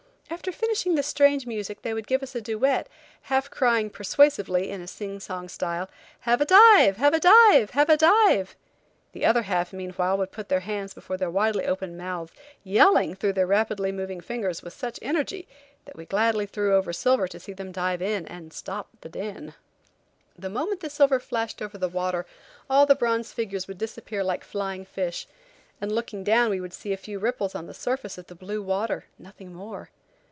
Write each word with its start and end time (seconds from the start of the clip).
After 0.33 0.53
finishing 0.53 0.95
this 0.95 1.07
strange 1.07 1.45
music 1.45 1.81
they 1.81 1.93
would 1.93 2.07
give 2.07 2.23
us 2.23 2.33
a 2.35 2.41
duet, 2.41 2.87
half 3.23 3.49
crying, 3.51 3.89
persuasively, 3.89 4.69
in 4.71 4.79
a 4.81 4.87
sing 4.87 5.19
song 5.19 5.49
style: 5.49 5.89
"Have 6.21 6.39
a 6.39 6.45
dive! 6.45 6.95
Have 6.95 7.13
a 7.13 7.19
dive! 7.19 7.71
Have 7.71 7.89
a 7.89 7.97
dive!" 7.97 8.55
The 9.11 9.25
other 9.25 9.41
half, 9.43 9.73
meanwhile, 9.73 10.17
would 10.17 10.31
put 10.31 10.47
their 10.47 10.61
hands 10.61 10.93
before 10.93 11.17
their 11.17 11.29
widely 11.29 11.65
opened 11.65 11.97
mouths, 11.97 12.31
yelling 12.63 13.13
through 13.13 13.33
their 13.33 13.45
rapidly 13.45 13.91
moving 13.91 14.21
fingers 14.21 14.63
with 14.63 14.71
such 14.71 14.97
energy 15.01 15.49
that 15.83 15.97
we 15.97 16.05
gladly 16.05 16.45
threw 16.45 16.75
over 16.75 16.93
silver 16.93 17.27
to 17.27 17.39
see 17.39 17.51
them 17.51 17.73
dive 17.73 18.01
and 18.01 18.53
stop 18.53 18.87
the 19.01 19.09
din. 19.09 19.53
The 20.39 20.49
moment 20.49 20.79
the 20.79 20.89
silver 20.89 21.19
flashed 21.19 21.61
over 21.61 21.77
the 21.77 21.89
water 21.89 22.25
all 22.69 22.85
the 22.85 22.95
bronze 22.95 23.33
figures 23.33 23.67
would 23.67 23.77
disappear 23.77 24.23
like 24.23 24.45
flying 24.45 24.85
fish, 24.85 25.27
and 25.81 25.91
looking 25.91 26.23
down 26.23 26.49
we 26.51 26.61
would 26.61 26.73
see 26.73 26.93
a 26.93 26.97
few 26.97 27.19
ripples 27.19 27.53
on 27.53 27.67
the 27.67 27.73
surface 27.73 28.17
of 28.17 28.27
the 28.27 28.33
blue 28.35 28.63
water–nothing 28.63 29.53
more. 29.53 29.89